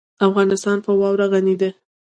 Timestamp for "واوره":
0.99-1.25